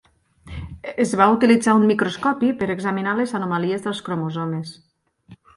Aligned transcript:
Es 1.03 1.11
va 1.19 1.27
utilitzar 1.33 1.75
un 1.81 1.85
microscopi 1.91 2.51
per 2.63 2.71
examinar 2.77 3.15
les 3.21 3.37
anomalies 3.41 3.87
dels 3.87 4.03
cromosomes. 4.09 4.77